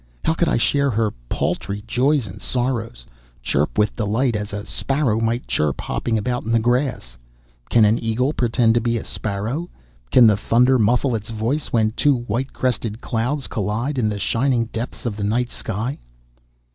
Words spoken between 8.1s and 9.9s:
pretend to be a sparrow?